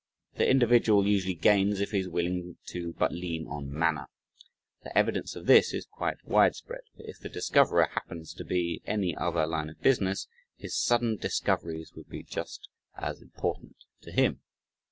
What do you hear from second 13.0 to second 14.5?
important to him.